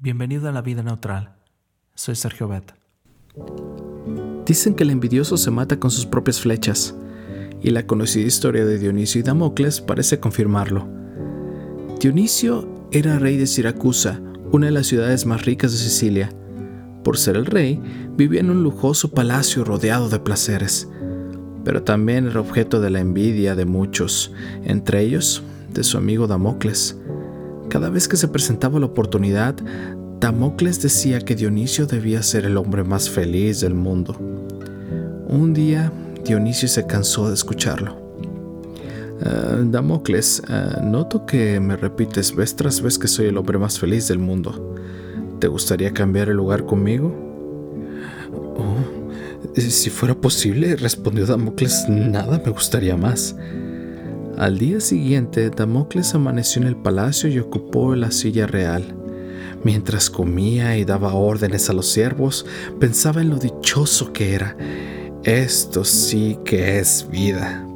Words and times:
Bienvenido 0.00 0.48
a 0.48 0.52
la 0.52 0.62
vida 0.62 0.84
neutral. 0.84 1.34
Soy 1.96 2.14
Sergio 2.14 2.46
Bet. 2.46 2.72
Dicen 4.46 4.76
que 4.76 4.84
el 4.84 4.90
envidioso 4.90 5.36
se 5.36 5.50
mata 5.50 5.80
con 5.80 5.90
sus 5.90 6.06
propias 6.06 6.40
flechas, 6.40 6.94
y 7.60 7.70
la 7.70 7.84
conocida 7.84 8.24
historia 8.24 8.64
de 8.64 8.78
Dionisio 8.78 9.18
y 9.18 9.24
Damocles 9.24 9.80
parece 9.80 10.20
confirmarlo. 10.20 10.88
Dionisio 11.98 12.86
era 12.92 13.18
rey 13.18 13.38
de 13.38 13.48
Siracusa, 13.48 14.20
una 14.52 14.66
de 14.66 14.72
las 14.72 14.86
ciudades 14.86 15.26
más 15.26 15.44
ricas 15.44 15.72
de 15.72 15.78
Sicilia. 15.78 16.30
Por 17.02 17.18
ser 17.18 17.34
el 17.34 17.46
rey, 17.46 17.82
vivía 18.16 18.38
en 18.38 18.50
un 18.50 18.62
lujoso 18.62 19.10
palacio 19.10 19.64
rodeado 19.64 20.08
de 20.08 20.20
placeres, 20.20 20.88
pero 21.64 21.82
también 21.82 22.28
era 22.28 22.38
objeto 22.38 22.80
de 22.80 22.90
la 22.90 23.00
envidia 23.00 23.56
de 23.56 23.64
muchos, 23.64 24.32
entre 24.62 25.00
ellos 25.00 25.42
de 25.74 25.82
su 25.82 25.98
amigo 25.98 26.28
Damocles. 26.28 26.96
Cada 27.68 27.90
vez 27.90 28.08
que 28.08 28.16
se 28.16 28.28
presentaba 28.28 28.80
la 28.80 28.86
oportunidad, 28.86 29.54
Damocles 30.20 30.82
decía 30.82 31.20
que 31.20 31.34
Dionisio 31.34 31.86
debía 31.86 32.22
ser 32.22 32.46
el 32.46 32.56
hombre 32.56 32.82
más 32.82 33.10
feliz 33.10 33.60
del 33.60 33.74
mundo. 33.74 34.16
Un 35.28 35.52
día, 35.52 35.92
Dionisio 36.24 36.66
se 36.66 36.86
cansó 36.86 37.28
de 37.28 37.34
escucharlo. 37.34 37.96
Ah, 39.22 39.58
Damocles, 39.62 40.42
ah, 40.48 40.80
noto 40.82 41.26
que 41.26 41.60
me 41.60 41.76
repites 41.76 42.34
vez 42.34 42.56
tras 42.56 42.80
vez 42.80 42.98
que 42.98 43.08
soy 43.08 43.26
el 43.26 43.36
hombre 43.36 43.58
más 43.58 43.78
feliz 43.78 44.08
del 44.08 44.18
mundo. 44.18 44.74
¿Te 45.38 45.46
gustaría 45.46 45.92
cambiar 45.92 46.30
el 46.30 46.36
lugar 46.36 46.64
conmigo? 46.64 47.14
Oh, 48.32 49.60
si 49.60 49.90
fuera 49.90 50.14
posible, 50.14 50.74
respondió 50.76 51.26
Damocles, 51.26 51.86
nada 51.88 52.40
me 52.44 52.50
gustaría 52.50 52.96
más. 52.96 53.36
Al 54.38 54.56
día 54.56 54.78
siguiente, 54.80 55.50
Damocles 55.50 56.14
amaneció 56.14 56.62
en 56.62 56.68
el 56.68 56.76
palacio 56.76 57.28
y 57.28 57.40
ocupó 57.40 57.96
la 57.96 58.12
silla 58.12 58.46
real. 58.46 58.94
Mientras 59.64 60.10
comía 60.10 60.78
y 60.78 60.84
daba 60.84 61.12
órdenes 61.12 61.68
a 61.68 61.72
los 61.72 61.88
siervos, 61.88 62.46
pensaba 62.78 63.20
en 63.20 63.30
lo 63.30 63.38
dichoso 63.38 64.12
que 64.12 64.34
era. 64.36 64.56
Esto 65.24 65.82
sí 65.82 66.38
que 66.44 66.78
es 66.78 67.08
vida. 67.10 67.66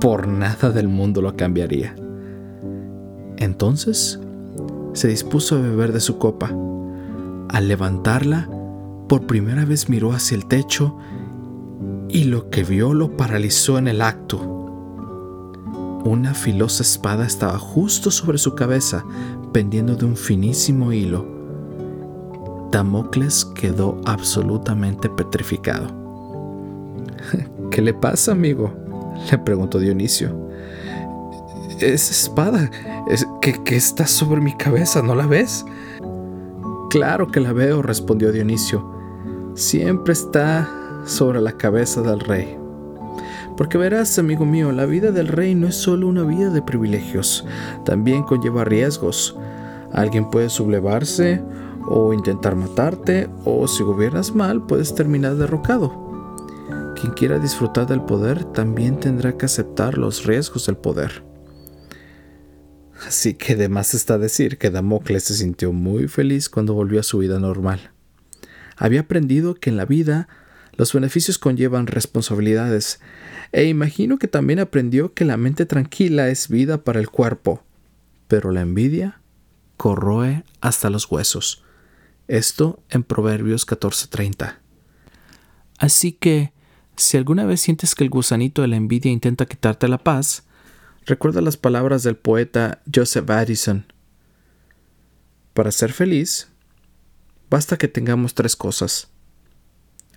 Por 0.00 0.26
nada 0.26 0.70
del 0.70 0.88
mundo 0.88 1.22
lo 1.22 1.36
cambiaría. 1.36 1.94
Entonces, 3.36 4.18
se 4.92 5.06
dispuso 5.06 5.54
a 5.54 5.60
beber 5.60 5.92
de 5.92 6.00
su 6.00 6.18
copa. 6.18 6.50
Al 7.48 7.68
levantarla, 7.68 8.50
por 9.08 9.28
primera 9.28 9.64
vez 9.64 9.88
miró 9.88 10.10
hacia 10.10 10.36
el 10.36 10.46
techo 10.46 10.96
y 12.08 12.24
lo 12.24 12.50
que 12.50 12.64
vio 12.64 12.92
lo 12.92 13.16
paralizó 13.16 13.78
en 13.78 13.86
el 13.86 14.02
acto. 14.02 14.55
Una 16.06 16.34
filosa 16.34 16.84
espada 16.84 17.26
estaba 17.26 17.58
justo 17.58 18.12
sobre 18.12 18.38
su 18.38 18.54
cabeza, 18.54 19.04
pendiendo 19.52 19.96
de 19.96 20.04
un 20.04 20.16
finísimo 20.16 20.92
hilo. 20.92 21.26
Damocles 22.70 23.44
quedó 23.44 24.00
absolutamente 24.04 25.08
petrificado. 25.08 25.88
¿Qué 27.72 27.82
le 27.82 27.92
pasa, 27.92 28.30
amigo? 28.30 28.72
le 29.32 29.38
preguntó 29.38 29.80
Dionisio. 29.80 30.30
Esa 31.80 32.12
espada 32.12 32.70
es, 33.08 33.26
que, 33.40 33.60
que 33.64 33.74
está 33.74 34.06
sobre 34.06 34.40
mi 34.40 34.56
cabeza, 34.56 35.02
¿no 35.02 35.16
la 35.16 35.26
ves? 35.26 35.64
Claro 36.88 37.32
que 37.32 37.40
la 37.40 37.52
veo, 37.52 37.82
respondió 37.82 38.30
Dionisio. 38.30 38.88
Siempre 39.54 40.12
está 40.12 40.70
sobre 41.04 41.40
la 41.40 41.50
cabeza 41.50 42.00
del 42.00 42.20
rey. 42.20 42.56
Porque 43.56 43.78
verás, 43.78 44.18
amigo 44.18 44.44
mío, 44.44 44.70
la 44.72 44.84
vida 44.84 45.12
del 45.12 45.28
rey 45.28 45.54
no 45.54 45.66
es 45.66 45.76
solo 45.76 46.08
una 46.08 46.22
vida 46.22 46.50
de 46.50 46.62
privilegios, 46.62 47.46
también 47.84 48.22
conlleva 48.22 48.64
riesgos. 48.64 49.36
Alguien 49.92 50.30
puede 50.30 50.50
sublevarse 50.50 51.42
o 51.88 52.12
intentar 52.12 52.54
matarte, 52.54 53.30
o 53.44 53.66
si 53.66 53.82
gobiernas 53.82 54.34
mal 54.34 54.66
puedes 54.66 54.94
terminar 54.94 55.36
derrocado. 55.36 56.06
Quien 57.00 57.12
quiera 57.12 57.38
disfrutar 57.38 57.86
del 57.86 58.02
poder 58.02 58.44
también 58.44 58.98
tendrá 59.00 59.36
que 59.36 59.46
aceptar 59.46 59.96
los 59.96 60.26
riesgos 60.26 60.66
del 60.66 60.76
poder. 60.76 61.22
Así 63.06 63.34
que 63.34 63.54
de 63.56 63.68
más 63.68 63.94
está 63.94 64.18
decir 64.18 64.58
que 64.58 64.70
Damocles 64.70 65.24
se 65.24 65.34
sintió 65.34 65.72
muy 65.72 66.08
feliz 66.08 66.48
cuando 66.48 66.74
volvió 66.74 67.00
a 67.00 67.04
su 67.04 67.18
vida 67.18 67.38
normal. 67.38 67.90
Había 68.76 69.00
aprendido 69.00 69.54
que 69.54 69.70
en 69.70 69.76
la 69.76 69.84
vida 69.84 70.28
los 70.74 70.92
beneficios 70.92 71.38
conllevan 71.38 71.86
responsabilidades, 71.86 73.00
e 73.52 73.64
imagino 73.64 74.18
que 74.18 74.28
también 74.28 74.58
aprendió 74.58 75.14
que 75.14 75.24
la 75.24 75.36
mente 75.36 75.66
tranquila 75.66 76.28
es 76.28 76.48
vida 76.48 76.84
para 76.84 77.00
el 77.00 77.08
cuerpo, 77.08 77.64
pero 78.28 78.50
la 78.50 78.60
envidia 78.60 79.20
corroe 79.76 80.44
hasta 80.60 80.90
los 80.90 81.10
huesos. 81.10 81.62
Esto 82.28 82.82
en 82.90 83.04
Proverbios 83.04 83.66
14:30. 83.66 84.60
Así 85.78 86.12
que, 86.12 86.52
si 86.96 87.16
alguna 87.16 87.44
vez 87.44 87.60
sientes 87.60 87.94
que 87.94 88.04
el 88.04 88.10
gusanito 88.10 88.62
de 88.62 88.68
la 88.68 88.76
envidia 88.76 89.12
intenta 89.12 89.46
quitarte 89.46 89.88
la 89.88 89.98
paz, 89.98 90.44
recuerda 91.04 91.40
las 91.40 91.56
palabras 91.56 92.02
del 92.02 92.16
poeta 92.16 92.82
Joseph 92.92 93.30
Addison. 93.30 93.92
Para 95.54 95.70
ser 95.70 95.92
feliz, 95.92 96.48
basta 97.48 97.76
que 97.76 97.88
tengamos 97.88 98.34
tres 98.34 98.56
cosas 98.56 99.10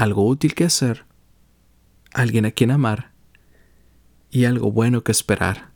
algo 0.00 0.26
útil 0.26 0.54
que 0.54 0.64
hacer, 0.64 1.04
alguien 2.14 2.46
a 2.46 2.52
quien 2.52 2.70
amar 2.70 3.12
y 4.30 4.46
algo 4.46 4.72
bueno 4.72 5.02
que 5.04 5.12
esperar. 5.12 5.72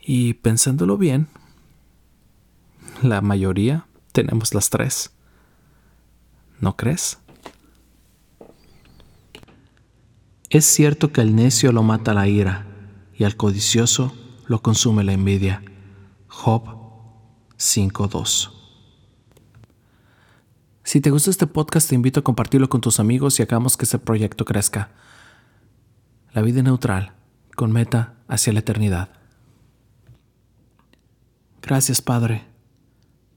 Y 0.00 0.34
pensándolo 0.34 0.96
bien, 0.96 1.26
la 3.02 3.20
mayoría 3.20 3.86
tenemos 4.12 4.54
las 4.54 4.70
tres. 4.70 5.10
¿No 6.60 6.76
crees? 6.76 7.18
Es 10.48 10.64
cierto 10.64 11.12
que 11.12 11.20
al 11.20 11.34
necio 11.34 11.72
lo 11.72 11.82
mata 11.82 12.14
la 12.14 12.28
ira 12.28 12.64
y 13.12 13.24
al 13.24 13.36
codicioso 13.36 14.16
lo 14.46 14.62
consume 14.62 15.02
la 15.02 15.12
envidia. 15.14 15.62
Job 16.28 16.62
5.2 17.58 18.57
si 20.88 21.02
te 21.02 21.10
gusta 21.10 21.28
este 21.28 21.46
podcast, 21.46 21.86
te 21.86 21.94
invito 21.94 22.20
a 22.20 22.24
compartirlo 22.24 22.70
con 22.70 22.80
tus 22.80 22.98
amigos 22.98 23.38
y 23.38 23.42
hagamos 23.42 23.76
que 23.76 23.84
este 23.84 23.98
proyecto 23.98 24.46
crezca. 24.46 24.88
La 26.32 26.40
vida 26.40 26.62
neutral, 26.62 27.12
con 27.56 27.72
meta 27.72 28.14
hacia 28.26 28.54
la 28.54 28.60
eternidad. 28.60 29.10
Gracias, 31.60 32.00
Padre, 32.00 32.46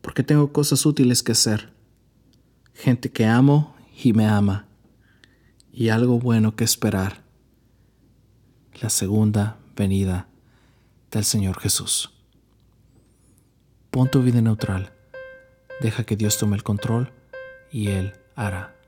porque 0.02 0.24
tengo 0.24 0.54
cosas 0.54 0.86
útiles 0.86 1.24
que 1.24 1.34
hacer, 1.34 1.74
gente 2.74 3.12
que 3.12 3.26
amo 3.26 3.76
y 4.02 4.14
me 4.14 4.28
ama, 4.28 4.66
y 5.74 5.90
algo 5.90 6.20
bueno 6.20 6.56
que 6.56 6.64
esperar. 6.64 7.22
La 8.82 8.90
segunda 8.90 9.58
venida 9.76 10.30
del 11.12 11.26
Señor 11.26 11.60
Jesús. 11.60 12.14
Pon 13.90 14.10
tu 14.10 14.22
vida 14.22 14.40
neutral. 14.40 14.94
Deja 15.82 16.06
que 16.06 16.16
Dios 16.16 16.38
tome 16.38 16.56
el 16.56 16.64
control 16.64 17.12
y 17.72 17.90
Él 17.90 18.14
hará. 18.36 18.81